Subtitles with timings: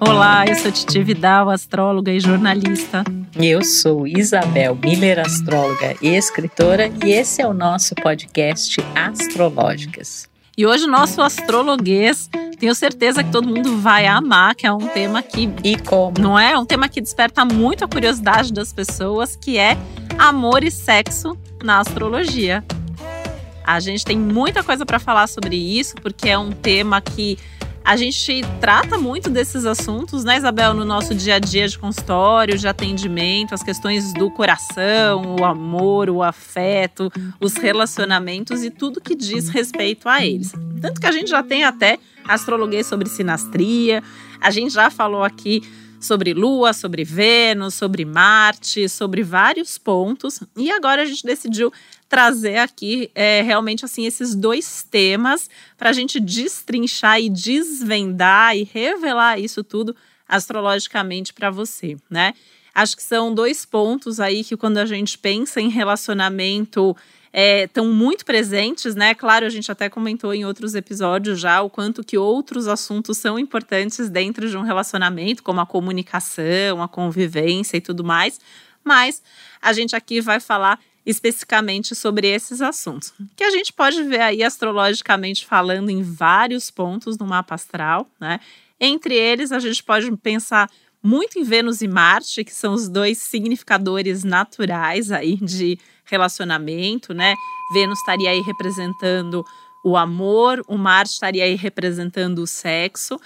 [0.00, 3.02] Olá, eu sou Titi Vidal, astróloga e jornalista.
[3.34, 10.28] Eu sou Isabel Miller, astróloga e escritora, e esse é o nosso podcast Astrológicas.
[10.56, 12.30] E hoje o nosso astrologuês,
[12.60, 16.38] tenho certeza que todo mundo vai amar, que é um tema que e como não
[16.38, 19.76] é, é um tema que desperta muito a curiosidade das pessoas, que é
[20.16, 22.64] amor e sexo na astrologia.
[23.64, 27.36] A gente tem muita coisa para falar sobre isso, porque é um tema que
[27.88, 32.58] a gente trata muito desses assuntos, né, Isabel, no nosso dia a dia de consultório,
[32.58, 39.14] de atendimento, as questões do coração, o amor, o afeto, os relacionamentos e tudo que
[39.14, 40.52] diz respeito a eles.
[40.82, 44.02] Tanto que a gente já tem até astrologuês sobre sinastria,
[44.38, 45.62] a gente já falou aqui
[46.00, 50.40] sobre Lua, sobre Vênus, sobre Marte, sobre vários pontos.
[50.56, 51.72] E agora a gente decidiu
[52.08, 58.64] trazer aqui é, realmente assim esses dois temas para a gente destrinchar e desvendar e
[58.64, 59.94] revelar isso tudo
[60.28, 62.34] astrologicamente para você, né?
[62.74, 66.96] Acho que são dois pontos aí que quando a gente pensa em relacionamento
[67.32, 69.14] estão é, muito presentes, né?
[69.14, 73.38] Claro, a gente até comentou em outros episódios já o quanto que outros assuntos são
[73.38, 78.40] importantes dentro de um relacionamento, como a comunicação, a convivência e tudo mais.
[78.82, 79.22] Mas
[79.60, 84.42] a gente aqui vai falar especificamente sobre esses assuntos, que a gente pode ver aí
[84.42, 88.40] astrologicamente falando em vários pontos no mapa astral, né?
[88.78, 90.70] Entre eles, a gente pode pensar
[91.02, 95.78] muito em Vênus e Marte, que são os dois significadores naturais aí de
[96.08, 97.34] relacionamento, né?
[97.72, 99.44] Vênus estaria aí representando
[99.84, 103.18] o amor, o Marte estaria aí representando o sexo.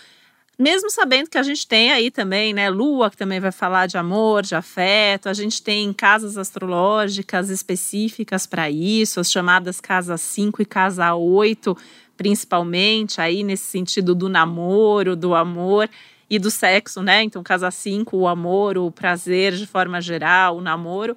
[0.59, 3.97] Mesmo sabendo que a gente tem aí também, né, Lua, que também vai falar de
[3.97, 10.61] amor, de afeto, a gente tem casas astrológicas específicas para isso, as chamadas casa 5
[10.63, 11.77] e casa 8,
[12.17, 15.89] principalmente aí nesse sentido do namoro, do amor
[16.29, 17.23] e do sexo, né?
[17.23, 21.17] Então, casa 5, o amor, o prazer de forma geral, o namoro.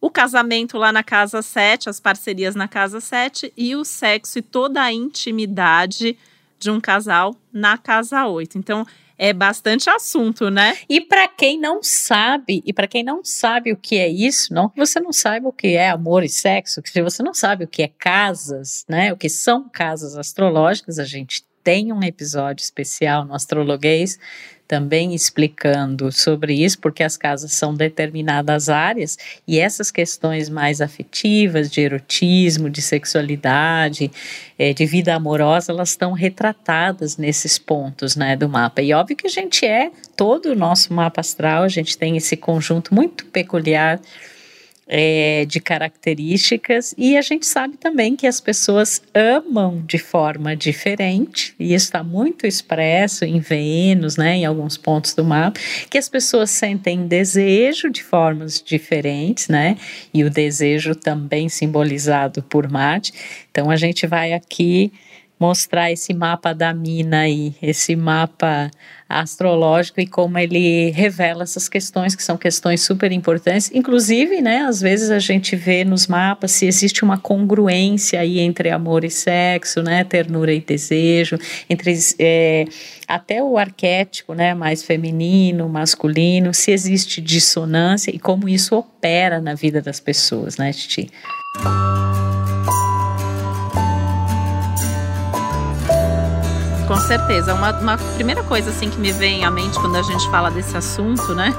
[0.00, 4.42] O casamento lá na casa 7, as parcerias na casa 7 e o sexo e
[4.42, 6.16] toda a intimidade
[6.58, 8.56] de um casal na casa 8.
[8.56, 8.86] Então,
[9.22, 10.78] é bastante assunto, né?
[10.88, 14.70] E para quem não sabe, e para quem não sabe o que é isso, não
[14.70, 17.64] que você não saiba o que é amor e sexo, que se você não sabe
[17.64, 19.12] o que é casas, né?
[19.12, 24.18] O que são casas astrológicas, a gente tem um episódio especial no Astrologuês
[24.70, 31.68] também explicando sobre isso, porque as casas são determinadas áreas e essas questões mais afetivas,
[31.68, 34.12] de erotismo, de sexualidade,
[34.56, 38.80] é, de vida amorosa, elas estão retratadas nesses pontos né, do mapa.
[38.80, 42.36] E óbvio que a gente é, todo o nosso mapa astral, a gente tem esse
[42.36, 44.00] conjunto muito peculiar
[44.92, 46.92] é, de características.
[46.98, 51.54] E a gente sabe também que as pessoas amam de forma diferente.
[51.60, 56.50] E está muito expresso em Vênus, né, em alguns pontos do mapa, que as pessoas
[56.50, 59.76] sentem desejo de formas diferentes, né,
[60.12, 63.12] e o desejo também simbolizado por Marte.
[63.50, 64.92] Então a gente vai aqui
[65.40, 68.70] mostrar esse mapa da mina aí, esse mapa
[69.08, 73.70] astrológico e como ele revela essas questões que são questões super importantes.
[73.74, 78.70] Inclusive, né, às vezes a gente vê nos mapas se existe uma congruência aí entre
[78.70, 82.66] amor e sexo, né, ternura e desejo, entre é,
[83.08, 89.54] até o arquétipo, né, mais feminino, masculino, se existe dissonância e como isso opera na
[89.54, 91.10] vida das pessoas, né, Titi?
[97.10, 97.54] Certeza.
[97.54, 100.76] Uma, uma primeira coisa assim que me vem à mente quando a gente fala desse
[100.76, 101.52] assunto, né?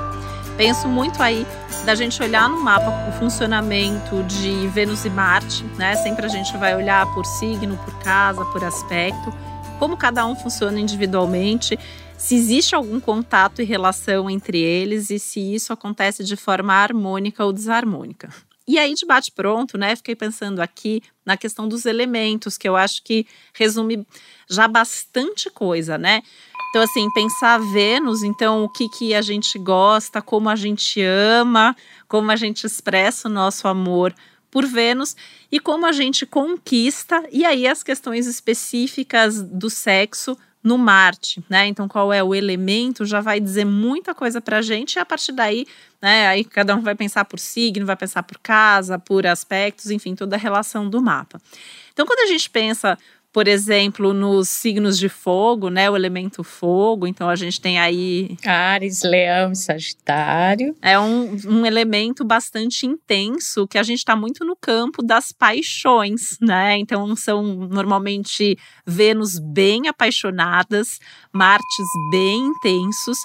[0.55, 1.45] Penso muito aí
[1.85, 5.97] da gente olhar no mapa o funcionamento de Vênus e Marte, né?
[5.97, 9.33] Sempre a gente vai olhar por signo, por casa, por aspecto,
[9.77, 11.77] como cada um funciona individualmente,
[12.17, 17.43] se existe algum contato e relação entre eles e se isso acontece de forma harmônica
[17.43, 18.29] ou desarmônica.
[18.67, 19.95] E aí, de bate-pronto, né?
[19.95, 24.05] Fiquei pensando aqui na questão dos elementos, que eu acho que resume
[24.49, 26.21] já bastante coisa, né?
[26.69, 31.75] Então, assim, pensar Vênus, então, o que, que a gente gosta, como a gente ama,
[32.07, 34.15] como a gente expressa o nosso amor
[34.49, 35.15] por Vênus
[35.51, 41.67] e como a gente conquista, e aí as questões específicas do sexo no Marte, né?
[41.67, 45.05] Então, qual é o elemento já vai dizer muita coisa para a gente, e a
[45.05, 45.65] partir daí,
[46.01, 46.27] né?
[46.27, 50.35] Aí cada um vai pensar por signo, vai pensar por casa, por aspectos, enfim, toda
[50.35, 51.41] a relação do mapa.
[51.93, 52.97] Então, quando a gente pensa
[53.33, 55.89] por exemplo, nos signos de fogo, né?
[55.89, 57.07] O elemento fogo.
[57.07, 58.37] Então a gente tem aí.
[58.45, 60.75] Ares, Leão e Sagitário.
[60.81, 66.37] É um, um elemento bastante intenso que a gente está muito no campo das paixões,
[66.41, 66.77] né?
[66.77, 70.99] Então são normalmente Vênus bem apaixonadas,
[71.31, 73.17] Martes bem intensos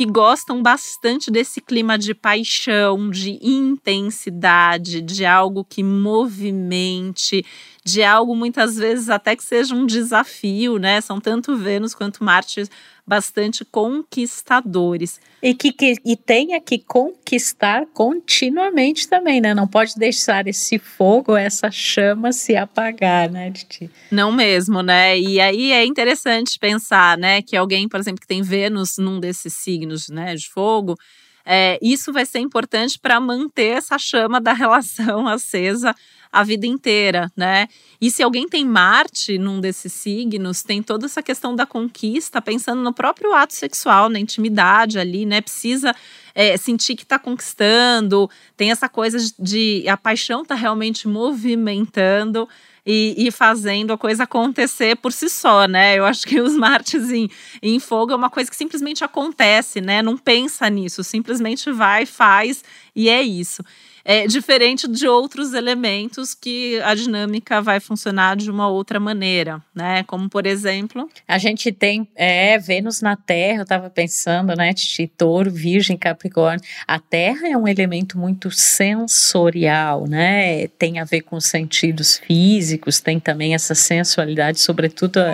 [0.00, 7.44] que gostam bastante desse clima de paixão, de intensidade, de algo que movimente,
[7.84, 11.00] de algo muitas vezes até que seja um desafio, né?
[11.00, 12.64] São tanto Vênus quanto Marte
[13.06, 15.20] bastante conquistadores.
[15.42, 19.54] E que, que e tenha que conquistar continuamente também, né?
[19.54, 23.90] Não pode deixar esse fogo, essa chama se apagar, né, Titi?
[24.10, 25.18] Não mesmo, né?
[25.18, 29.54] E aí é interessante pensar, né, que alguém, por exemplo, que tem Vênus num desses
[29.54, 30.96] signos, né, de fogo,
[31.44, 35.94] é, isso vai ser importante para manter essa chama da relação acesa
[36.32, 37.66] a vida inteira, né?
[38.00, 42.80] E se alguém tem Marte num desses signos, tem toda essa questão da conquista, pensando
[42.82, 45.40] no próprio ato sexual, na intimidade ali, né?
[45.40, 45.94] Precisa
[46.34, 52.48] é, sentir que está conquistando, tem essa coisa de, a paixão está realmente movimentando.
[52.86, 55.98] E, e, fazendo a coisa acontecer por si só, né?
[55.98, 57.28] Eu acho que os Martes em,
[57.60, 60.00] em fogo é uma coisa que simplesmente acontece, né?
[60.00, 62.64] Não pensa nisso, simplesmente vai, faz
[62.96, 63.62] e é isso
[64.04, 70.02] é diferente de outros elementos que a dinâmica vai funcionar de uma outra maneira, né?
[70.04, 73.58] Como por exemplo, a gente tem é, Vênus na Terra.
[73.58, 74.72] Eu estava pensando, né?
[74.72, 76.64] De Touro, Virgem, Capricórnio.
[76.86, 80.68] A Terra é um elemento muito sensorial, né?
[80.68, 83.00] Tem a ver com os sentidos físicos.
[83.00, 85.32] Tem também essa sensualidade, sobretudo a,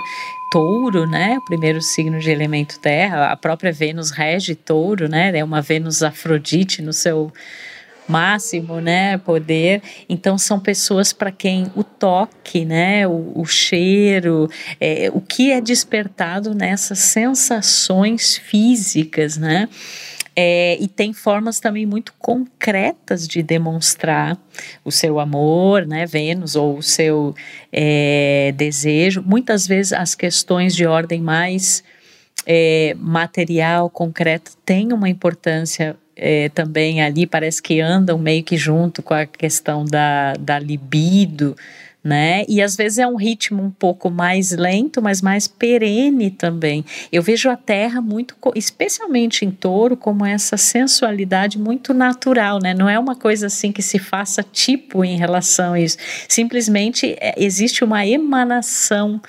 [0.50, 1.36] Touro, né?
[1.38, 3.30] O primeiro signo de elemento Terra.
[3.30, 5.36] A própria Vênus rege Touro, né?
[5.36, 7.32] É uma Vênus Afrodite no seu
[8.08, 9.82] máximo, né, poder.
[10.08, 14.48] Então são pessoas para quem o toque, né, o, o cheiro,
[14.80, 19.68] é, o que é despertado nessas sensações físicas, né?
[20.38, 24.36] É, e tem formas também muito concretas de demonstrar
[24.84, 27.34] o seu amor, né, Vênus, ou o seu
[27.72, 29.22] é, desejo.
[29.24, 31.82] Muitas vezes as questões de ordem mais
[32.44, 39.02] é, material, concreta, têm uma importância é, também ali, parece que andam meio que junto
[39.02, 41.54] com a questão da, da libido,
[42.02, 42.44] né?
[42.48, 46.84] E às vezes é um ritmo um pouco mais lento, mas mais perene também.
[47.10, 52.72] Eu vejo a terra muito, especialmente em touro, como essa sensualidade muito natural, né?
[52.72, 55.98] Não é uma coisa assim que se faça tipo em relação a isso.
[56.28, 59.20] Simplesmente é, existe uma emanação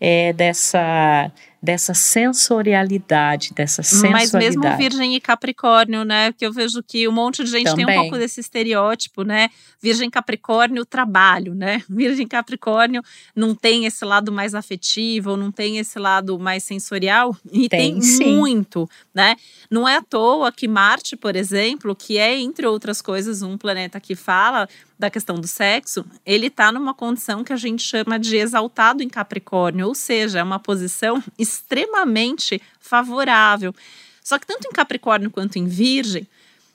[0.00, 1.30] é, dessa
[1.62, 4.32] dessa sensorialidade, dessa sensualidade.
[4.32, 6.32] Mas mesmo Virgem e Capricórnio, né?
[6.32, 7.86] Porque eu vejo que um monte de gente Também.
[7.86, 9.48] tem um pouco desse estereótipo, né?
[9.80, 11.80] Virgem Capricórnio, trabalho, né?
[11.88, 13.00] Virgem Capricórnio
[13.34, 18.36] não tem esse lado mais afetivo, não tem esse lado mais sensorial e tem, tem
[18.36, 19.36] muito, né?
[19.70, 24.00] Não é à toa que Marte, por exemplo, que é entre outras coisas um planeta
[24.00, 24.68] que fala
[25.02, 29.08] da questão do sexo, ele está numa condição que a gente chama de exaltado em
[29.08, 33.74] Capricórnio, ou seja, é uma posição extremamente favorável.
[34.22, 36.24] Só que tanto em Capricórnio quanto em Virgem,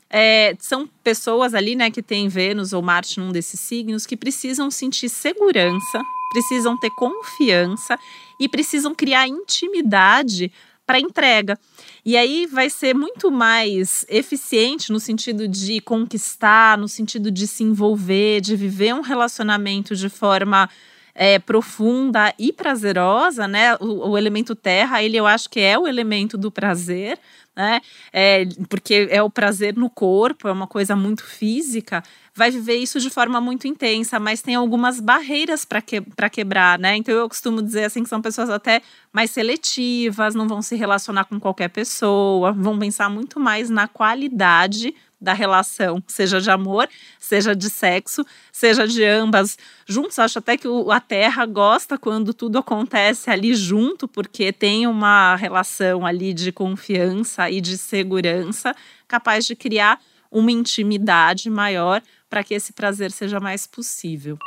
[0.09, 4.69] é, são pessoas ali, né, que têm Vênus ou Marte num desses signos que precisam
[4.69, 6.01] sentir segurança,
[6.33, 7.97] precisam ter confiança
[8.37, 10.51] e precisam criar intimidade
[10.87, 11.59] para entrega.
[12.05, 17.63] E aí vai ser muito mais eficiente no sentido de conquistar, no sentido de se
[17.63, 20.69] envolver, de viver um relacionamento de forma
[21.13, 23.75] é, profunda e prazerosa, né?
[23.81, 27.19] O, o, elemento terra, ele eu acho que é o elemento do prazer,
[27.57, 27.81] né?
[28.13, 32.03] É, porque é o prazer no corpo, é uma coisa muito física,
[32.35, 36.95] vai viver isso de forma muito intensa, mas tem algumas barreiras para que, quebrar, né?
[36.95, 41.25] Então eu costumo dizer assim que são pessoas até mais seletivas, não vão se relacionar
[41.25, 46.87] com qualquer pessoa, vão pensar muito mais na qualidade da relação, seja de amor,
[47.19, 50.19] seja de sexo, seja de ambas juntos.
[50.19, 55.35] Acho até que o, a Terra gosta quando tudo acontece ali junto, porque tem uma
[55.35, 58.75] relação ali de confiança e de segurança
[59.07, 59.99] capaz de criar
[60.31, 64.37] uma intimidade maior para que esse prazer seja mais possível.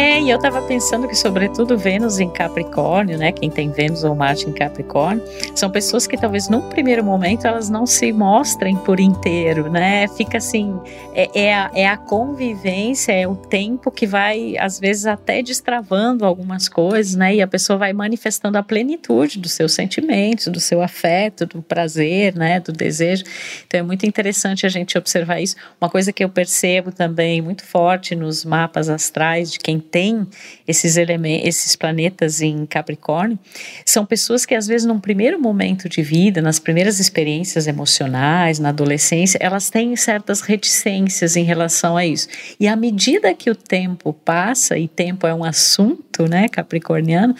[0.00, 3.32] É, e eu tava pensando que, sobretudo, Vênus em Capricórnio, né?
[3.32, 5.22] Quem tem Vênus ou Marte em Capricórnio,
[5.54, 10.08] são pessoas que talvez num primeiro momento elas não se mostrem por inteiro, né?
[10.08, 10.74] Fica assim,
[11.14, 16.24] é, é, a, é a convivência, é o tempo que vai, às vezes, até destravando
[16.24, 17.34] algumas coisas, né?
[17.34, 22.34] E a pessoa vai manifestando a plenitude dos seus sentimentos, do seu afeto, do prazer,
[22.34, 22.58] né?
[22.58, 23.24] Do desejo.
[23.66, 25.56] Então é muito interessante a gente observar isso.
[25.78, 30.26] Uma coisa que eu percebo também muito forte nos mapas astrais de quem tem
[30.66, 33.38] esses elementos, esses planetas em Capricórnio,
[33.84, 38.68] são pessoas que às vezes num primeiro momento de vida, nas primeiras experiências emocionais, na
[38.68, 42.28] adolescência, elas têm certas reticências em relação a isso.
[42.58, 47.34] E à medida que o tempo passa, e tempo é um assunto, né, capricorniano,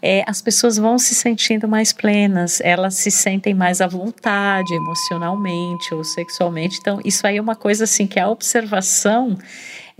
[0.00, 5.94] é, as pessoas vão se sentindo mais plenas, elas se sentem mais à vontade emocionalmente
[5.94, 6.78] ou sexualmente.
[6.80, 9.36] Então, isso aí é uma coisa assim que a observação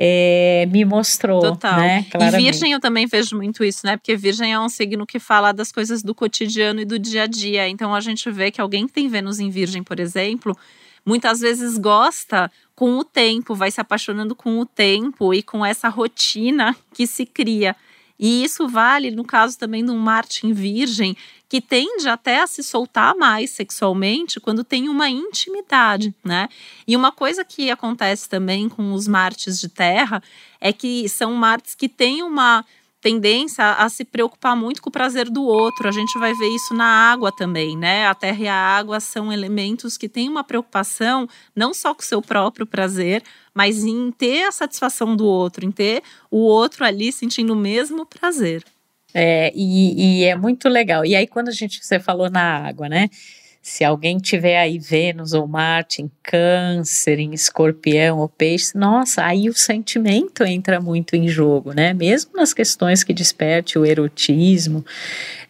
[0.03, 1.43] é, me mostrou.
[1.43, 1.79] Total.
[1.79, 3.99] Né, e Virgem eu também vejo muito isso, né?
[3.99, 7.27] Porque Virgem é um signo que fala das coisas do cotidiano e do dia a
[7.27, 7.69] dia.
[7.69, 10.57] Então a gente vê que alguém que tem Vênus em Virgem, por exemplo,
[11.05, 15.91] muitas vezes gosta com o tempo, vai se apaixonando com o tempo e com essa
[15.91, 17.77] rotina que se cria.
[18.23, 21.17] E isso vale no caso também de um Marte em Virgem,
[21.49, 26.47] que tende até a se soltar mais sexualmente quando tem uma intimidade, né?
[26.87, 30.23] E uma coisa que acontece também com os Martes de Terra
[30.61, 32.63] é que são Martes que têm uma
[33.01, 35.89] tendência a se preocupar muito com o prazer do outro.
[35.89, 38.07] A gente vai ver isso na água também, né?
[38.07, 41.27] A terra e a água são elementos que têm uma preocupação
[41.57, 43.23] não só com o seu próprio prazer,
[43.55, 48.05] mas em ter a satisfação do outro, em ter o outro ali sentindo o mesmo
[48.05, 48.65] prazer.
[49.13, 51.05] É, e, e é muito legal.
[51.05, 53.09] E aí, quando a gente, você falou na água, né?
[53.63, 59.51] Se alguém tiver aí Vênus ou Marte em Câncer, em Escorpião ou Peixe, nossa, aí
[59.51, 61.93] o sentimento entra muito em jogo, né?
[61.93, 64.85] Mesmo nas questões que desperte o erotismo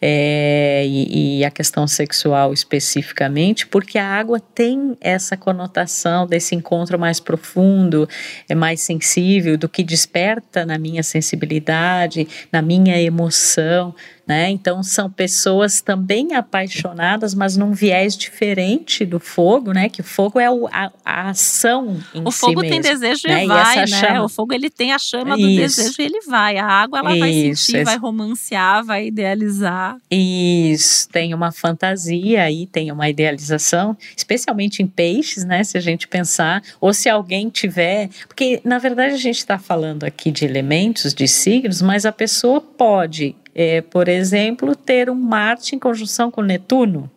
[0.03, 6.99] é, e, e a questão sexual especificamente, porque a água tem essa conotação desse encontro
[6.99, 8.09] mais profundo,
[8.49, 13.95] é mais sensível, do que desperta na minha sensibilidade, na minha emoção.
[14.27, 14.49] Né?
[14.49, 19.89] Então são pessoas também apaixonadas, mas num viés diferente do fogo, né?
[19.89, 23.27] Que o fogo é o, a, a, ação em O fogo si tem mesmo, desejo
[23.27, 23.45] né?
[23.45, 23.87] e vai, e né?
[23.87, 24.23] Chama...
[24.23, 25.79] O fogo ele tem a chama do Isso.
[25.79, 26.59] desejo e ele vai.
[26.59, 27.19] A água ela Isso.
[27.19, 29.90] vai sentir, vai romancear, vai idealizar.
[30.11, 35.65] Isso, tem uma fantasia aí, tem uma idealização, especialmente em peixes, né?
[35.65, 40.05] Se a gente pensar, ou se alguém tiver, porque na verdade a gente está falando
[40.05, 45.75] aqui de elementos, de signos, mas a pessoa pode é, por exemplo, ter um Marte
[45.75, 47.11] em conjunção com Netuno.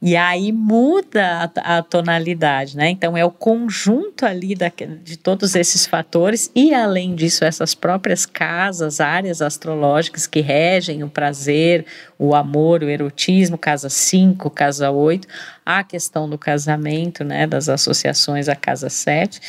[0.00, 2.90] E aí muda a, a, tonalidade, né?
[2.90, 4.70] Então é o conjunto ali da,
[5.02, 11.08] de todos esses fatores e além disso essas próprias casas, áreas astrológicas que regem o
[11.08, 11.84] prazer,
[12.18, 15.26] o amor, o erotismo, casa 5, casa 8,
[15.64, 19.40] a questão do casamento, né, das associações a casa 7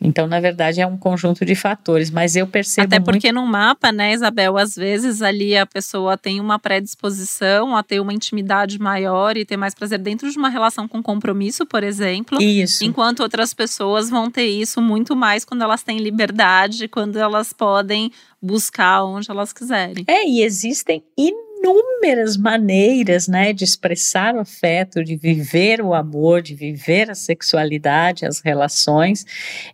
[0.00, 2.86] então, na verdade, é um conjunto de fatores, mas eu percebo.
[2.86, 3.44] Até porque muito...
[3.44, 8.12] no mapa, né, Isabel, às vezes ali a pessoa tem uma predisposição a ter uma
[8.12, 12.40] intimidade maior e ter mais prazer dentro de uma relação com compromisso, por exemplo.
[12.40, 12.82] Isso.
[12.82, 18.10] Enquanto outras pessoas vão ter isso muito mais quando elas têm liberdade, quando elas podem
[18.40, 20.04] buscar onde elas quiserem.
[20.06, 26.40] É, e existem inúmeros inúmeras maneiras, né, de expressar o afeto, de viver o amor,
[26.40, 29.26] de viver a sexualidade, as relações,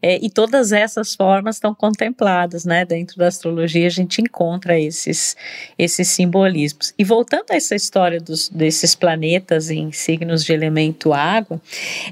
[0.02, 5.36] é, e todas essas formas estão contempladas, né, dentro da astrologia a gente encontra esses,
[5.78, 6.92] esses simbolismos.
[6.98, 11.60] E voltando a essa história dos, desses planetas em signos de elemento água,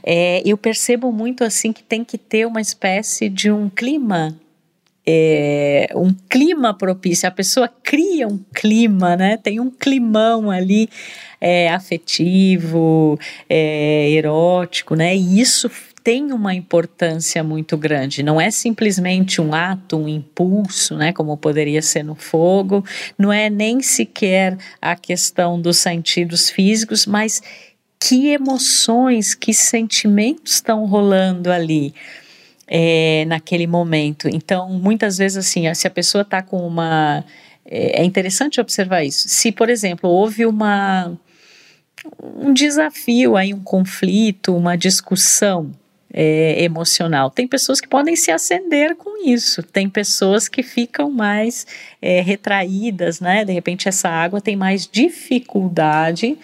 [0.04, 4.38] é, eu percebo muito assim que tem que ter uma espécie de um clima
[5.06, 9.36] é, um clima propício, a pessoa cria um clima, né?
[9.36, 10.88] Tem um climão ali
[11.40, 13.18] é, afetivo,
[13.48, 15.14] é, erótico, né?
[15.14, 15.70] E isso
[16.02, 18.22] tem uma importância muito grande.
[18.22, 22.84] Não é simplesmente um ato, um impulso, né, como poderia ser no fogo,
[23.18, 27.42] não é nem sequer a questão dos sentidos físicos, mas
[27.98, 31.94] que emoções, que sentimentos estão rolando ali
[32.66, 34.28] é, naquele momento.
[34.28, 37.24] Então, muitas vezes, assim, se a pessoa está com uma.
[37.64, 39.28] É, é interessante observar isso.
[39.28, 41.16] Se, por exemplo, houve uma
[42.22, 45.70] um desafio aí, um conflito, uma discussão
[46.12, 47.30] é, emocional.
[47.30, 51.66] Tem pessoas que podem se acender com isso, tem pessoas que ficam mais
[52.00, 53.44] é, retraídas, né?
[53.44, 56.38] De repente, essa água tem mais dificuldade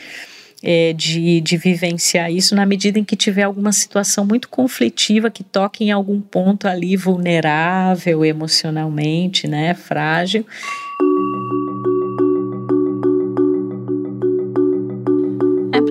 [0.62, 5.43] é, de, de vivenciar isso na medida em que tiver alguma situação muito conflitiva que
[5.43, 10.45] toque em algum ponto ali vulnerável emocionalmente, né, frágil.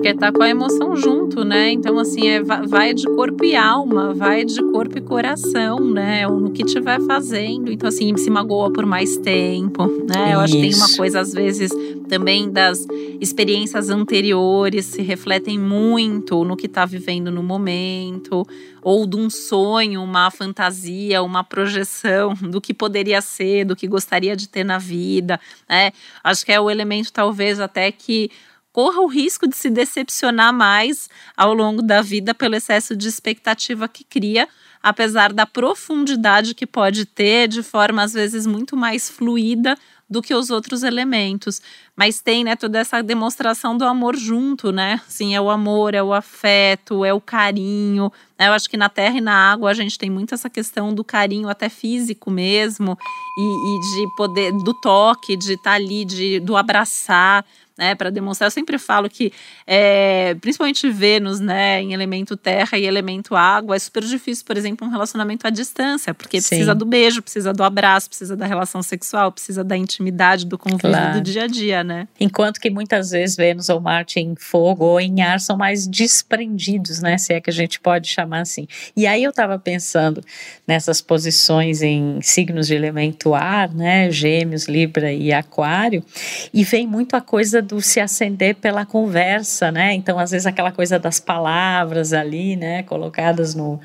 [0.00, 1.70] Porque tá com a emoção junto, né?
[1.72, 6.26] Então, assim, é, vai de corpo e alma, vai de corpo e coração, né?
[6.26, 7.70] No que estiver fazendo.
[7.70, 10.34] Então, assim, se magoa por mais tempo, né?
[10.34, 11.70] Eu acho que tem uma coisa, às vezes,
[12.08, 12.86] também das
[13.20, 18.46] experiências anteriores se refletem muito no que está vivendo no momento,
[18.82, 24.34] ou de um sonho, uma fantasia, uma projeção do que poderia ser, do que gostaria
[24.34, 25.38] de ter na vida,
[25.68, 25.92] né?
[26.24, 28.30] Acho que é o elemento, talvez, até que
[28.72, 33.88] corra o risco de se decepcionar mais ao longo da vida pelo excesso de expectativa
[33.88, 34.48] que cria,
[34.82, 39.76] apesar da profundidade que pode ter de forma às vezes muito mais fluida
[40.10, 41.62] do que os outros elementos.
[41.94, 45.00] Mas tem, né, toda essa demonstração do amor junto, né?
[45.06, 48.10] Sim, é o amor, é o afeto, é o carinho.
[48.36, 48.48] Né?
[48.48, 51.04] Eu acho que na terra e na água a gente tem muito essa questão do
[51.04, 52.98] carinho até físico mesmo
[53.38, 57.44] e, e de poder do toque, de estar tá ali, de do abraçar
[57.80, 58.46] né, para demonstrar.
[58.46, 59.32] Eu sempre falo que,
[59.66, 64.86] é, principalmente Vênus, né, em elemento terra e elemento água, é super difícil, por exemplo,
[64.86, 66.48] um relacionamento à distância, porque Sim.
[66.48, 70.90] precisa do beijo, precisa do abraço, precisa da relação sexual, precisa da intimidade, do convívio
[70.90, 71.14] claro.
[71.14, 72.06] do dia a dia, né?
[72.20, 77.00] Enquanto que muitas vezes Vênus ou Marte em fogo ou em ar são mais desprendidos,
[77.00, 78.68] né, se é que a gente pode chamar assim.
[78.94, 80.22] E aí eu estava pensando
[80.68, 86.04] nessas posições em signos de elemento ar, né, Gêmeos, Libra e Aquário,
[86.52, 89.92] e vem muito a coisa se acender pela conversa, né?
[89.92, 93.78] Então, às vezes, aquela coisa das palavras ali, né, colocadas no,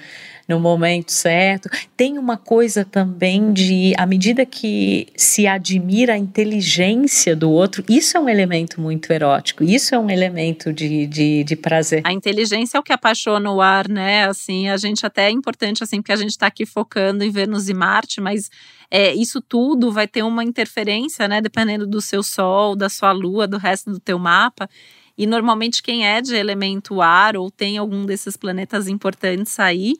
[0.47, 1.69] no momento certo.
[1.97, 8.17] Tem uma coisa também de, à medida que se admira a inteligência do outro, isso
[8.17, 12.01] é um elemento muito erótico, isso é um elemento de, de, de prazer.
[12.05, 14.25] A inteligência é o que apaixona o ar, né?
[14.25, 17.69] Assim, a gente até é importante, assim, porque a gente está aqui focando em Vênus
[17.69, 18.49] e Marte, mas
[18.89, 21.41] é, isso tudo vai ter uma interferência, né?
[21.41, 24.69] Dependendo do seu Sol, da sua Lua, do resto do teu mapa.
[25.17, 29.93] E normalmente quem é de elemento ar ou tem algum desses planetas importantes aí,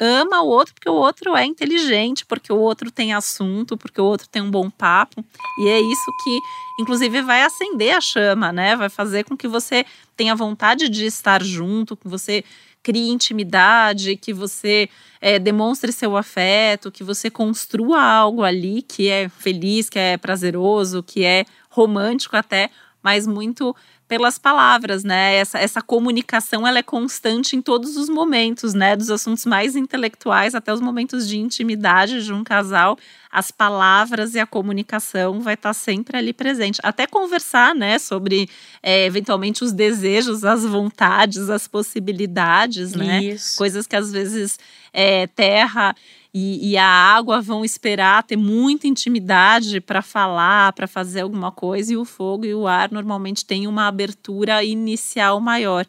[0.00, 4.04] ama o outro porque o outro é inteligente, porque o outro tem assunto, porque o
[4.04, 5.24] outro tem um bom papo.
[5.58, 6.38] E é isso que,
[6.80, 8.76] inclusive, vai acender a chama, né?
[8.76, 9.84] Vai fazer com que você
[10.16, 12.44] tenha vontade de estar junto, que você
[12.82, 14.88] crie intimidade, que você
[15.20, 21.02] é, demonstre seu afeto, que você construa algo ali que é feliz, que é prazeroso,
[21.02, 22.70] que é romântico até,
[23.02, 23.74] mas muito
[24.08, 25.34] pelas palavras, né?
[25.36, 28.96] Essa, essa comunicação ela é constante em todos os momentos, né?
[28.96, 32.98] Dos assuntos mais intelectuais até os momentos de intimidade de um casal,
[33.30, 36.80] as palavras e a comunicação vai estar sempre ali presente.
[36.82, 37.98] Até conversar, né?
[37.98, 38.48] Sobre
[38.82, 43.22] é, eventualmente os desejos, as vontades, as possibilidades, né?
[43.22, 43.58] Isso.
[43.58, 44.58] Coisas que às vezes
[44.90, 45.94] é, terra
[46.40, 51.92] e, e, a água vão esperar ter muita intimidade para falar, para fazer alguma coisa,
[51.92, 55.84] e o fogo e o ar normalmente têm uma abertura inicial maior.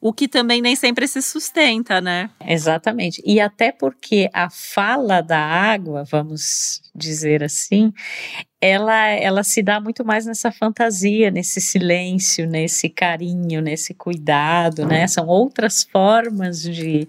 [0.00, 2.30] O que também nem sempre se sustenta, né?
[2.46, 3.20] Exatamente.
[3.26, 7.92] E até porque a fala da água, vamos dizer assim,
[8.60, 15.08] ela, ela se dá muito mais nessa fantasia, nesse silêncio, nesse carinho, nesse cuidado, né?
[15.08, 17.08] São outras formas de,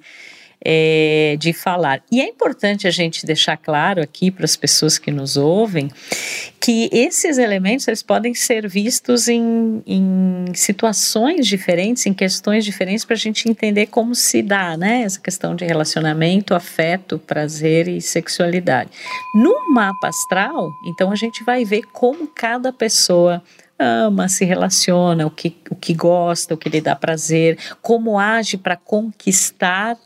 [0.64, 2.02] é, de falar.
[2.12, 5.90] E é importante a gente deixar claro aqui para as pessoas que nos ouvem
[6.60, 13.16] que esses elementos eles podem ser vistos em, em situações diferentes, em questões diferentes, para
[13.16, 15.04] a gente entender como se dá, né?
[15.04, 18.90] Essa questão de relacionamento, afeto, prazer e sexualidade.
[19.34, 23.42] No mapa astral, então a gente vai ver como cada pessoa
[23.80, 28.58] ama, se relaciona, o que, o que gosta, o que lhe dá prazer, como age
[28.58, 29.98] para conquistar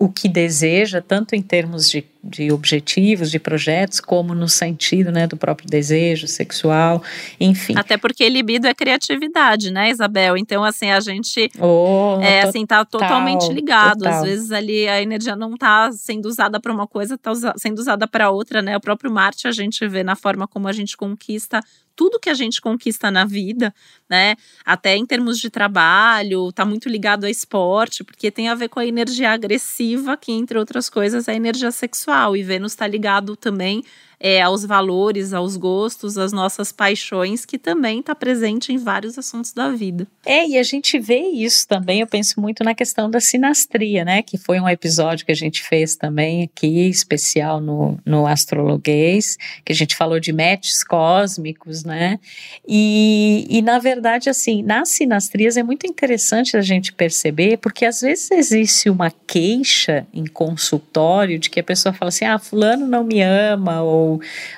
[0.00, 5.26] o que deseja, tanto em termos de, de objetivos, de projetos, como no sentido né,
[5.26, 7.02] do próprio desejo sexual,
[7.40, 7.74] enfim.
[7.76, 10.36] Até porque libido é criatividade, né, Isabel?
[10.36, 13.98] Então, assim, a gente oh, é, assim, tá totalmente ligado.
[13.98, 14.12] Total.
[14.12, 18.06] Às vezes ali a energia não tá sendo usada para uma coisa, tá sendo usada
[18.06, 18.76] para outra, né?
[18.76, 21.60] O próprio Marte a gente vê na forma como a gente conquista
[21.98, 23.74] tudo que a gente conquista na vida,
[24.08, 24.36] né?
[24.64, 28.78] Até em termos de trabalho, tá muito ligado ao esporte, porque tem a ver com
[28.78, 32.36] a energia agressiva, que entre outras coisas é a energia sexual.
[32.36, 33.82] E Vênus está ligado também
[34.20, 39.52] é, aos valores, aos gostos, às nossas paixões, que também está presente em vários assuntos
[39.52, 40.06] da vida.
[40.26, 44.22] É, e a gente vê isso também, eu penso muito na questão da sinastria, né?
[44.22, 49.72] Que foi um episódio que a gente fez também aqui, especial no, no Astrologuês, que
[49.72, 52.18] a gente falou de matches cósmicos, né?
[52.66, 58.00] E, e na verdade, assim, nas sinastrias é muito interessante a gente perceber, porque às
[58.00, 63.04] vezes existe uma queixa em consultório de que a pessoa fala assim: ah, fulano não
[63.04, 64.07] me ama, ou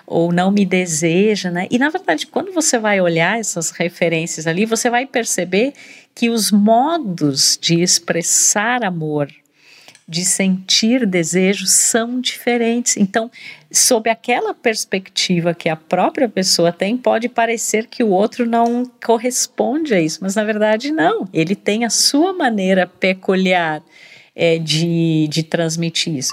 [0.06, 1.66] ou, não me deseja, né?
[1.70, 5.72] E na verdade, quando você vai olhar essas referências ali, você vai perceber
[6.14, 9.28] que os modos de expressar amor,
[10.08, 12.96] de sentir desejo são diferentes.
[12.96, 13.30] Então,
[13.70, 19.94] sob aquela perspectiva que a própria pessoa tem, pode parecer que o outro não corresponde
[19.94, 21.28] a isso, mas na verdade não.
[21.32, 23.82] Ele tem a sua maneira peculiar
[24.34, 26.32] é, de, de transmitir isso.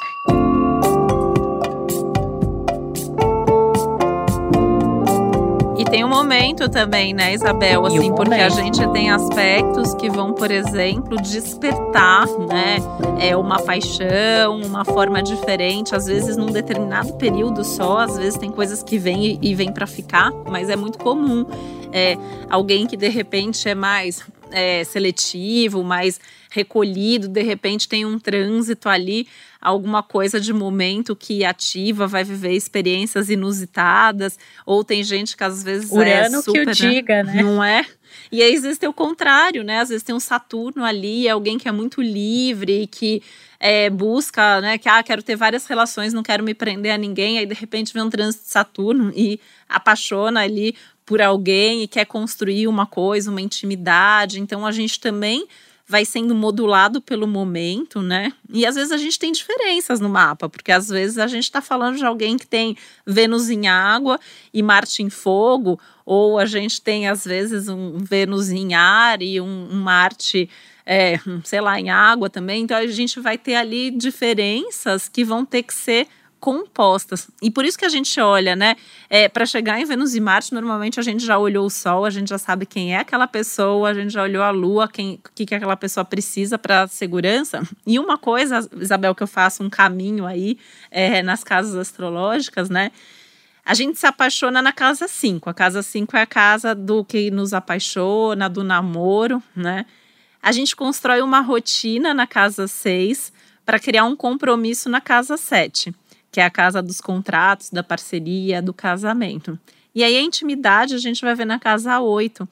[5.90, 7.86] Tem um momento também, né, Isabel?
[7.86, 12.78] Assim, porque a gente tem aspectos que vão, por exemplo, despertar, né?
[13.20, 18.52] É uma paixão, uma forma diferente, às vezes num determinado período só, às vezes tem
[18.52, 21.46] coisas que vêm e, vêm para ficar, mas é muito comum.
[21.92, 22.18] É,
[22.50, 24.22] alguém que de repente é mais
[24.52, 29.28] é, seletivo, mais recolhido, de repente tem um trânsito ali,
[29.62, 35.64] alguma coisa de momento que ativa, vai viver experiências inusitadas, ou tem gente que às
[35.64, 36.72] vezes Urano é super, que o né?
[36.74, 37.44] diga, né?
[37.44, 37.86] Não é?
[38.32, 39.80] E aí existe o contrário, né?
[39.80, 43.22] Às vezes tem um Saturno ali, alguém que é muito livre e que
[43.60, 44.78] é, busca, né?
[44.78, 47.38] Que ah, quero ter várias relações, não quero me prender a ninguém.
[47.38, 50.76] Aí de repente vem um trânsito de Saturno e apaixona ali
[51.08, 54.42] por alguém e quer construir uma coisa, uma intimidade.
[54.42, 55.48] Então a gente também
[55.88, 58.34] vai sendo modulado pelo momento, né?
[58.50, 61.62] E às vezes a gente tem diferenças no mapa, porque às vezes a gente está
[61.62, 64.20] falando de alguém que tem Vênus em água
[64.54, 69.40] e Marte em fogo, ou a gente tem às vezes um Vênus em ar e
[69.40, 70.50] um, um Marte.
[70.90, 72.64] É, sei lá, em água também.
[72.64, 76.08] Então a gente vai ter ali diferenças que vão ter que ser
[76.40, 77.30] compostas.
[77.42, 78.76] E por isso que a gente olha, né?
[79.10, 82.10] É, para chegar em Vênus e Marte, normalmente a gente já olhou o Sol, a
[82.10, 85.46] gente já sabe quem é aquela pessoa, a gente já olhou a Lua, quem, que,
[85.46, 87.62] que aquela pessoa precisa para segurança.
[87.86, 90.58] E uma coisa, Isabel, que eu faço um caminho aí
[90.92, 92.92] é, nas casas astrológicas, né?
[93.66, 95.50] A gente se apaixona na casa 5.
[95.50, 99.86] A casa 5 é a casa do que nos apaixona, do namoro, né?
[100.42, 103.34] A gente constrói uma rotina na casa 6
[103.66, 105.94] para criar um compromisso na casa 7
[106.32, 109.60] que é a casa dos contratos, da parceria, do casamento.
[109.94, 112.48] E aí a intimidade a gente vai ver na casa 8.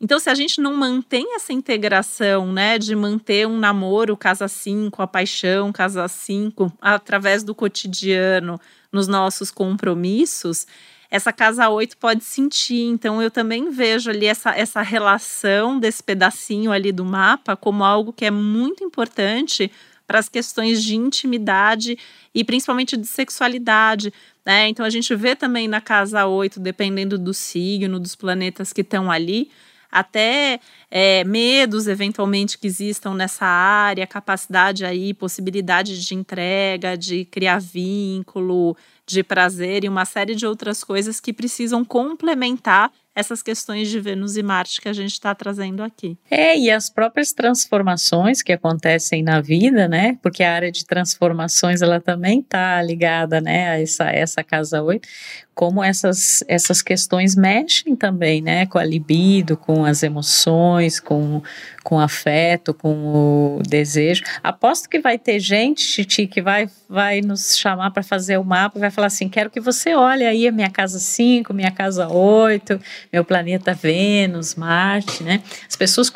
[0.00, 5.00] Então, se a gente não mantém essa integração, né, de manter um namoro, casa 5,
[5.00, 8.60] a paixão, casa 5, através do cotidiano,
[8.92, 10.66] nos nossos compromissos,
[11.10, 12.82] essa casa 8 pode sentir.
[12.82, 18.12] Então, eu também vejo ali essa, essa relação desse pedacinho ali do mapa como algo
[18.12, 19.70] que é muito importante
[20.06, 21.98] para as questões de intimidade
[22.34, 24.12] e principalmente de sexualidade.
[24.44, 24.68] Né?
[24.68, 29.10] Então a gente vê também na casa 8, dependendo do signo, dos planetas que estão
[29.10, 29.50] ali,
[29.90, 37.60] até é, medos eventualmente que existam nessa área, capacidade aí, possibilidade de entrega, de criar
[37.60, 43.98] vínculo, de prazer e uma série de outras coisas que precisam complementar essas questões de
[43.98, 46.18] Vênus e Marte que a gente está trazendo aqui.
[46.30, 50.18] É, e as próprias transformações que acontecem na vida, né?
[50.22, 55.08] Porque a área de transformações ela também está ligada, né, a essa, essa casa 8,
[55.56, 61.40] como essas, essas questões mexem também, né, com a libido, com as emoções, com,
[61.82, 64.22] com afeto, com o desejo.
[64.44, 68.78] Aposto que vai ter gente, Titi, que vai, vai nos chamar para fazer o mapa,
[68.78, 72.78] vai falar assim: quero que você olhe aí a minha casa 5, minha casa 8,
[73.10, 75.42] meu planeta Vênus, Marte, né?
[75.66, 76.12] As pessoas,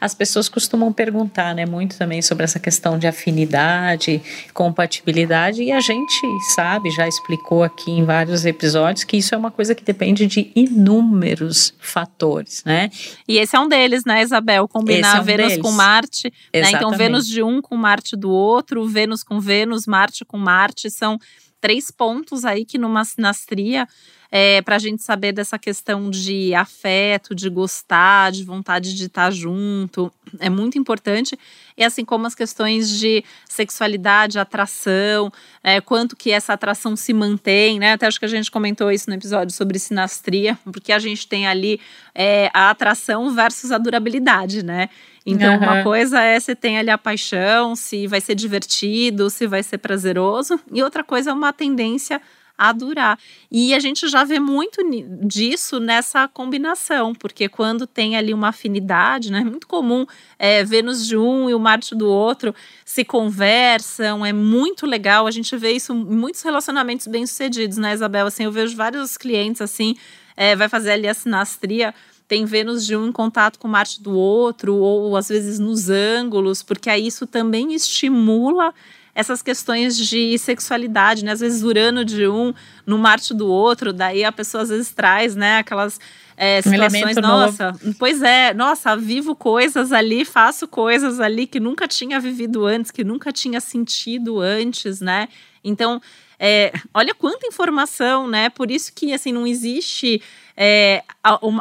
[0.00, 4.22] as pessoas costumam perguntar, né, muito também sobre essa questão de afinidade,
[4.54, 6.18] compatibilidade, e a gente
[6.54, 8.69] sabe, já explicou aqui em vários episódios,
[9.06, 12.90] que isso é uma coisa que depende de inúmeros fatores, né?
[13.26, 14.66] E esse é um deles, né, Isabel?
[14.68, 15.62] Combinar é um Vênus deles.
[15.62, 16.70] com Marte, né?
[16.70, 21.18] Então, Vênus de um com Marte do outro, Vênus com Vênus, Marte com Marte, são
[21.60, 23.86] três pontos aí que numa sinastria
[24.32, 29.30] é, para a gente saber dessa questão de afeto, de gostar, de vontade de estar
[29.32, 30.12] junto.
[30.38, 31.36] É muito importante.
[31.76, 35.32] E assim como as questões de sexualidade, atração,
[35.64, 37.94] é, quanto que essa atração se mantém, né?
[37.94, 41.48] Até acho que a gente comentou isso no episódio sobre sinastria, porque a gente tem
[41.48, 41.80] ali
[42.14, 44.88] é, a atração versus a durabilidade, né?
[45.24, 45.58] Então, uhum.
[45.58, 49.78] uma coisa é se tem ali a paixão, se vai ser divertido, se vai ser
[49.78, 52.20] prazeroso, e outra coisa é uma tendência
[52.60, 53.18] a durar.
[53.50, 54.82] E a gente já vê muito
[55.26, 60.04] disso nessa combinação, porque quando tem ali uma afinidade, né, é muito comum
[60.38, 62.54] é, Vênus de um e o Marte do outro
[62.84, 65.26] se conversam, é muito legal.
[65.26, 68.26] A gente vê isso em muitos relacionamentos bem-sucedidos, né, Isabel?
[68.26, 69.96] Assim, eu vejo vários clientes assim,
[70.36, 71.94] é, vai fazer ali a sinastria
[72.30, 76.62] tem Vênus de um em contato com Marte do outro, ou às vezes nos ângulos,
[76.62, 78.72] porque aí isso também estimula
[79.12, 81.32] essas questões de sexualidade, né?
[81.32, 82.54] Às vezes Urano de um
[82.86, 85.98] no Marte do outro, daí a pessoa às vezes traz, né, aquelas
[86.36, 87.96] é, situações, um nossa, novo.
[87.98, 93.02] pois é, nossa, vivo coisas ali, faço coisas ali que nunca tinha vivido antes, que
[93.02, 95.26] nunca tinha sentido antes, né?
[95.64, 96.00] Então,
[96.38, 98.48] é, olha quanta informação, né?
[98.48, 100.22] Por isso que assim não existe
[100.62, 101.02] é,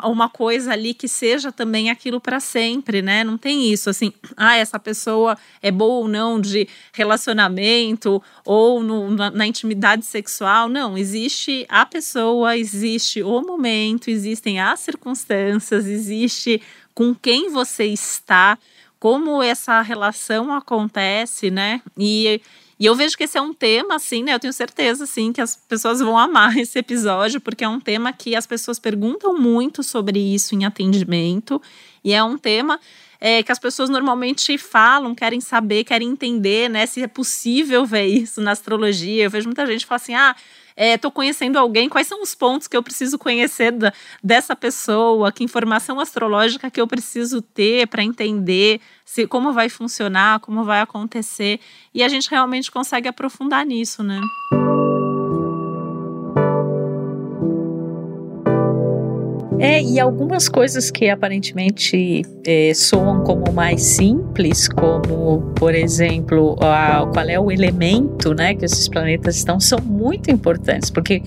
[0.03, 3.23] uma, coisa ali que seja também aquilo para sempre, né?
[3.23, 9.09] Não tem isso assim, ah, essa pessoa é boa ou não de relacionamento ou no,
[9.09, 10.67] na, na intimidade sexual.
[10.67, 16.61] Não, existe a pessoa, existe o momento, existem as circunstâncias, existe
[16.93, 18.57] com quem você está,
[18.99, 21.81] como essa relação acontece, né?
[21.97, 22.41] E
[22.79, 24.33] e eu vejo que esse é um tema, assim, né?
[24.33, 28.13] Eu tenho certeza, assim, que as pessoas vão amar esse episódio, porque é um tema
[28.13, 31.61] que as pessoas perguntam muito sobre isso em atendimento.
[32.03, 32.79] E é um tema
[33.19, 36.85] é, que as pessoas normalmente falam, querem saber, querem entender, né?
[36.85, 39.25] Se é possível ver isso na astrologia.
[39.25, 40.35] Eu vejo muita gente falar assim: ah,
[40.77, 43.91] estou é, conhecendo alguém, quais são os pontos que eu preciso conhecer da,
[44.23, 50.39] dessa pessoa, que informação astrológica que eu preciso ter para entender se como vai funcionar,
[50.39, 51.59] como vai acontecer.
[51.93, 54.21] E a gente realmente consegue aprofundar nisso, né?
[59.59, 67.05] É, e algumas coisas que aparentemente é, soam como mais simples, como, por exemplo, a,
[67.11, 71.21] qual é o elemento né, que esses planetas estão, são muito importantes, porque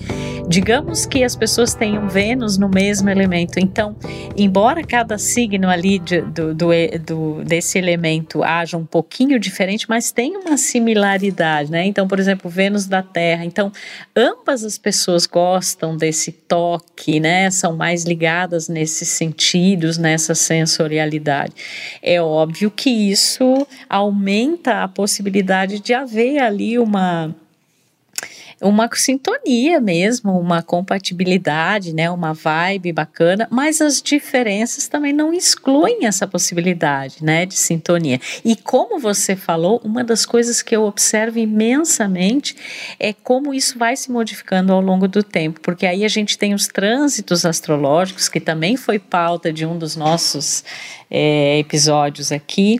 [0.47, 3.95] digamos que as pessoas tenham Vênus no mesmo elemento, então,
[4.35, 6.69] embora cada signo ali de, do, do,
[7.05, 11.85] do, desse elemento haja um pouquinho diferente, mas tem uma similaridade, né?
[11.85, 13.45] Então, por exemplo, Vênus da Terra.
[13.45, 13.71] Então,
[14.15, 17.51] ambas as pessoas gostam desse toque, né?
[17.51, 21.53] São mais ligadas ligadas nesses sentidos, nessa sensorialidade.
[22.01, 27.35] É óbvio que isso aumenta a possibilidade de haver ali uma
[28.63, 36.05] uma sintonia mesmo, uma compatibilidade, né, uma vibe bacana, mas as diferenças também não excluem
[36.05, 38.19] essa possibilidade, né, de sintonia.
[38.43, 42.55] E como você falou, uma das coisas que eu observo imensamente
[42.99, 46.53] é como isso vai se modificando ao longo do tempo, porque aí a gente tem
[46.53, 50.63] os trânsitos astrológicos, que também foi pauta de um dos nossos
[51.13, 52.79] é, episódios aqui.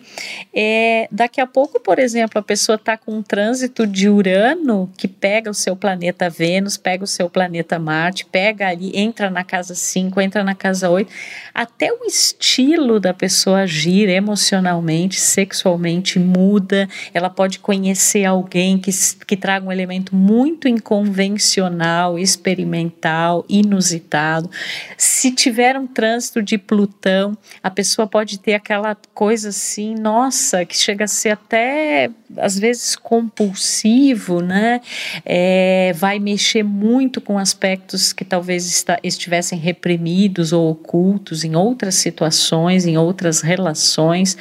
[0.51, 5.07] É, daqui a pouco, por exemplo, a pessoa está com um trânsito de Urano que
[5.07, 9.75] pega o seu planeta Vênus, pega o seu planeta Marte, pega ali, entra na casa
[9.75, 11.11] 5, entra na casa 8.
[11.53, 16.87] Até o estilo da pessoa agir emocionalmente, sexualmente muda.
[17.13, 18.91] Ela pode conhecer alguém que,
[19.25, 24.49] que traga um elemento muito inconvencional, experimental, inusitado.
[24.97, 30.77] Se tiver um trânsito de Plutão, a pessoa pode ter aquela coisa assim, nossa, que
[30.77, 34.81] chega a ser até às vezes compulsivo, né?
[35.25, 41.95] É, vai mexer muito com aspectos que talvez está, estivessem reprimidos ou ocultos em outras
[41.95, 44.37] situações, em outras relações.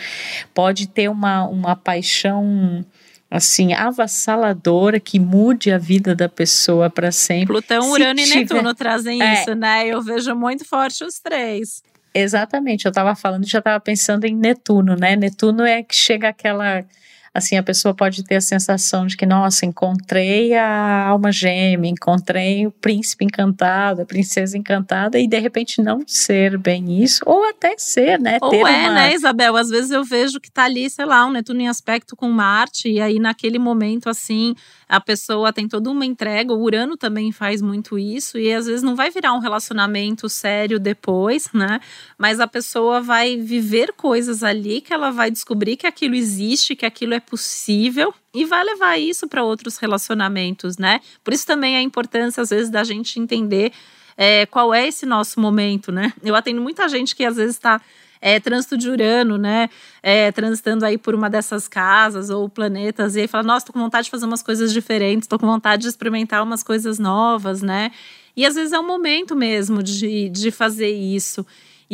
[0.55, 2.85] Pode ter uma, uma paixão
[3.31, 7.47] assim avassaladora que mude a vida da pessoa para sempre.
[7.47, 8.37] Plutão, Urano tiver...
[8.37, 9.87] e Netuno trazem é, isso, né?
[9.87, 11.83] Eu vejo muito forte os três.
[12.15, 15.17] Exatamente, eu estava falando, já estava pensando em Netuno, né?
[15.17, 16.85] Netuno é que chega aquela
[17.35, 22.67] assim, a pessoa pode ter a sensação de que, nossa, encontrei a alma gêmea, encontrei
[22.67, 27.75] o príncipe encantado, a princesa encantada, e de repente não ser bem isso, ou até
[27.79, 28.39] ser, né?
[28.43, 28.95] Ou ter é, uma...
[28.95, 29.57] né, Isabel?
[29.57, 32.89] Às vezes eu vejo que tá ali, sei lá, um Netuno em aspecto com Marte,
[32.91, 34.55] e aí naquele momento, assim,
[34.87, 38.83] a pessoa tem toda uma entrega, o Urano também faz muito isso, e às vezes
[38.83, 41.81] não vai virar um relacionamento sério depois, né?
[42.19, 46.85] Mas a pessoa vai viver coisas ali que ela vai descobrir que aquilo existe, que
[46.85, 51.01] aquilo é possível e vai levar isso para outros relacionamentos, né?
[51.25, 53.73] Por isso também a importância, às vezes, da gente entender
[54.17, 56.13] é, qual é esse nosso momento, né?
[56.23, 57.81] Eu atendo muita gente que às vezes está
[58.21, 59.69] é, trânsito de Urano, né?
[60.03, 63.81] É, transitando aí por uma dessas casas ou planetas, e aí fala, nossa, tô com
[63.81, 67.91] vontade de fazer umas coisas diferentes, tô com vontade de experimentar umas coisas novas, né?
[68.37, 71.45] E às vezes é o momento mesmo de, de fazer isso.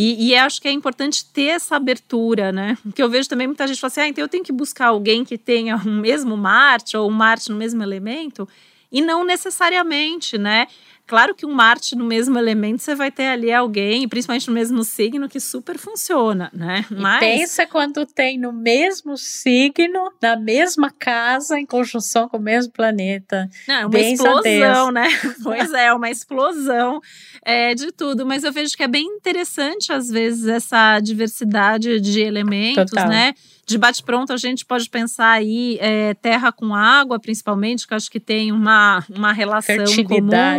[0.01, 2.79] E, e acho que é importante ter essa abertura, né?
[2.85, 5.25] Porque eu vejo também muita gente falar assim: ah, então eu tenho que buscar alguém
[5.25, 8.49] que tenha o mesmo Marte ou um Marte no mesmo elemento.
[8.93, 10.69] e não necessariamente, né?
[11.09, 14.85] Claro que um Marte no mesmo elemento, você vai ter ali alguém, principalmente no mesmo
[14.85, 16.85] signo, que super funciona, né?
[16.91, 17.21] Mas...
[17.21, 23.49] pensa quando tem no mesmo signo, na mesma casa, em conjunção com o mesmo planeta.
[23.67, 25.09] Não, é uma explosão, né?
[25.43, 27.01] Pois é, uma explosão
[27.43, 28.27] é, de tudo.
[28.27, 33.09] Mas eu vejo que é bem interessante, às vezes, essa diversidade de elementos, Total.
[33.09, 33.35] né?
[33.69, 38.11] De bate-pronto, a gente pode pensar aí é, terra com água, principalmente, que eu acho
[38.11, 39.77] que tem uma, uma relação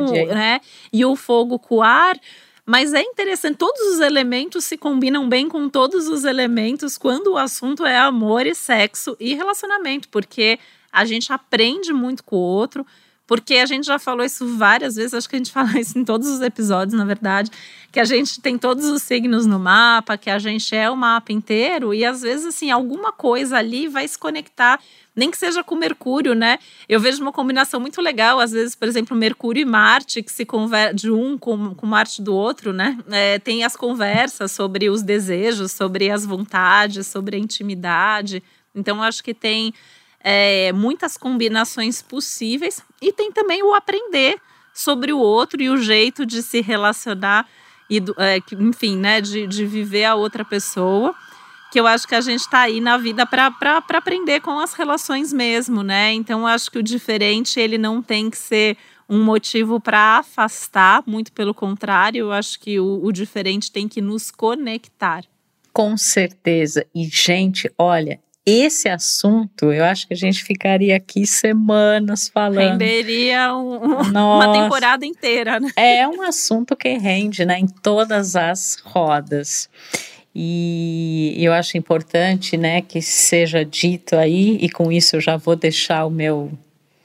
[0.06, 0.26] comum, aí.
[0.28, 0.62] né?
[0.94, 2.16] E o fogo com o ar.
[2.68, 7.38] Mas é interessante, todos os elementos se combinam bem com todos os elementos quando o
[7.40, 10.60] assunto é amor e sexo e relacionamento, porque
[10.92, 12.86] a gente aprende muito com o outro.
[13.30, 16.04] Porque a gente já falou isso várias vezes, acho que a gente fala isso em
[16.04, 17.52] todos os episódios, na verdade,
[17.92, 21.32] que a gente tem todos os signos no mapa, que a gente é o mapa
[21.32, 24.80] inteiro, e às vezes, assim, alguma coisa ali vai se conectar,
[25.16, 26.58] nem que seja com Mercúrio, né?
[26.88, 30.44] Eu vejo uma combinação muito legal, às vezes, por exemplo, Mercúrio e Marte, que se
[30.44, 32.98] conversa de um com, com Marte do outro, né?
[33.12, 38.42] É, tem as conversas sobre os desejos, sobre as vontades, sobre a intimidade.
[38.74, 39.72] Então, acho que tem
[40.22, 44.40] é, muitas combinações possíveis e tem também o aprender
[44.74, 47.48] sobre o outro e o jeito de se relacionar
[47.90, 51.16] e, é, enfim, né, de, de viver a outra pessoa.
[51.72, 53.54] Que eu acho que a gente está aí na vida para
[53.90, 56.12] aprender com as relações mesmo, né?
[56.14, 58.76] Então, eu acho que o diferente ele não tem que ser
[59.08, 64.02] um motivo para afastar, muito pelo contrário, eu acho que o, o diferente tem que
[64.02, 65.24] nos conectar.
[65.74, 66.86] Com certeza.
[66.94, 72.80] E, gente, olha, esse assunto, eu acho que a gente ficaria aqui semanas falando.
[72.80, 75.72] Renderia um, uma temporada inteira, né?
[75.76, 79.70] É um assunto que rende, né, em todas as rodas.
[80.34, 85.56] E eu acho importante, né, que seja dito aí, e com isso eu já vou
[85.56, 86.52] deixar o meu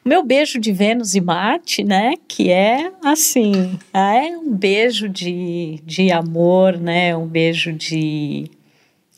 [0.05, 2.13] meu beijo de Vênus e Marte, né?
[2.29, 7.17] Que é assim, é um beijo de, de amor, né?
[7.17, 8.51] Um beijo de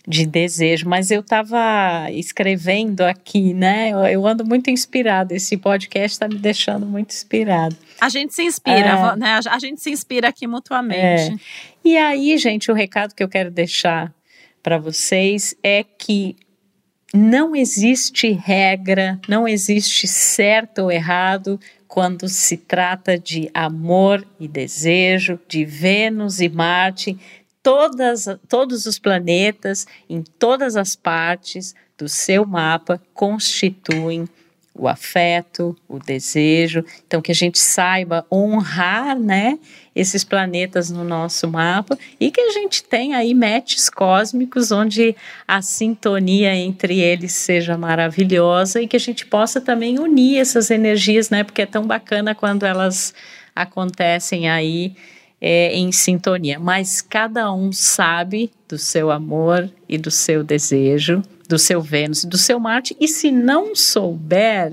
[0.06, 3.90] de desejo, mas eu estava escrevendo aqui, né?
[3.90, 5.34] Eu, eu, ando muito inspirada.
[5.34, 7.76] Esse podcast está me deixando muito inspirado.
[8.00, 9.40] A gente se inspira, é, né?
[9.50, 11.32] A gente se inspira aqui mutuamente.
[11.32, 11.36] É.
[11.84, 14.14] E aí, gente, o recado que eu quero deixar
[14.62, 16.36] para vocês é que
[17.12, 25.38] não existe regra, não existe certo ou errado quando se trata de amor e desejo,
[25.48, 27.18] de Vênus e Marte
[27.66, 34.29] todas, todos os planetas em todas as partes do seu mapa constituem
[34.72, 36.85] o afeto, o desejo.
[37.05, 39.59] Então, que a gente saiba honrar, né,
[39.96, 45.16] esses planetas no nosso mapa e que a gente tenha aí matches cósmicos onde
[45.48, 51.31] a sintonia entre eles seja maravilhosa e que a gente possa também unir essas energias,
[51.31, 53.12] né, porque é tão bacana quando elas
[53.57, 54.94] acontecem aí
[55.40, 61.59] é, em sintonia, mas cada um sabe do seu amor e do seu desejo, do
[61.59, 64.72] seu Vênus e do seu Marte, e se não souber,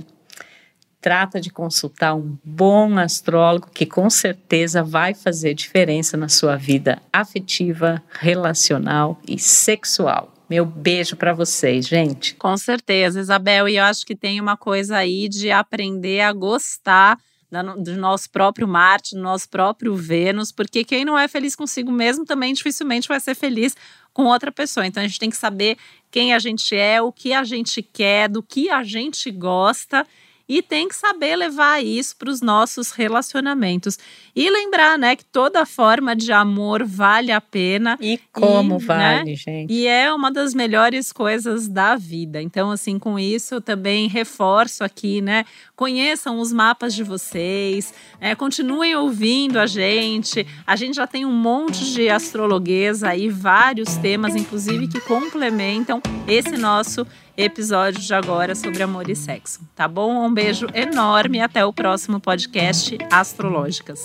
[1.02, 7.02] trata de consultar um bom astrólogo que com certeza vai fazer diferença na sua vida
[7.12, 10.34] afetiva, relacional e sexual.
[10.49, 12.36] Meu beijo para vocês, gente.
[12.36, 17.17] Com certeza, Isabel, e eu acho que tem uma coisa aí de aprender a gostar
[17.61, 22.25] do nosso próprio Marte, do nosso próprio Vênus, porque quem não é feliz consigo mesmo
[22.25, 23.75] também dificilmente vai ser feliz
[24.11, 24.85] com outra pessoa.
[24.85, 25.77] Então a gente tem que saber
[26.09, 30.05] quem a gente é, o que a gente quer, do que a gente gosta
[30.47, 33.97] e tem que saber levar isso para os nossos relacionamentos.
[34.36, 37.97] E lembrar, né, que toda forma de amor vale a pena.
[38.01, 39.71] E como e, né, vale, né, gente.
[39.71, 42.41] E é uma das melhores coisas da vida.
[42.41, 45.45] Então, assim, com isso eu também reforço aqui, né?
[45.75, 50.45] Conheçam os mapas de vocês, é, continuem ouvindo a gente.
[50.65, 56.58] A gente já tem um monte de astrologuês aí, vários temas, inclusive, que complementam esse
[56.58, 60.25] nosso episódio de agora sobre amor e sexo, tá bom?
[60.25, 63.99] Um beijo enorme e até o próximo podcast Astrológicas.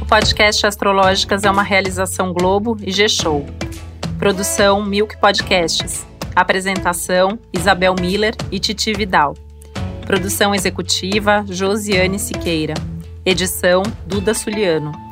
[0.00, 3.46] O podcast Astrológicas é uma realização Globo e G-Show.
[4.18, 6.06] Produção Milk Podcasts.
[6.34, 9.34] Apresentação Isabel Miller e Titi Vidal.
[10.06, 12.74] Produção executiva Josiane Siqueira.
[13.24, 15.11] Edição Duda Suliano.